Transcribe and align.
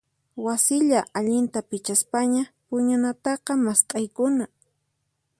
Wasilla 0.45 0.99
allinta 1.19 1.59
pichaspaña 1.69 2.43
puñunataqa 2.67 3.51
mast'aykuna. 3.65 4.45